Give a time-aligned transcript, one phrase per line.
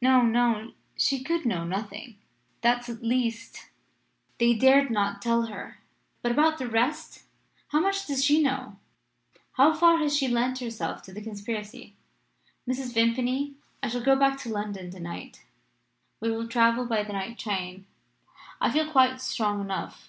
[0.00, 2.16] "'No no she could know nothing!
[2.60, 3.70] That, at least,
[4.38, 5.80] they dared not tell her.
[6.22, 7.24] But about the rest?
[7.72, 8.78] How much does she know?
[9.54, 11.96] How far has she lent herself to the conspiracy?
[12.68, 12.94] Mrs.
[12.94, 15.42] Vimpany, I shall go back to London to night.
[16.20, 17.84] We will travel by the night train.
[18.60, 20.08] I feel quite strong enough.'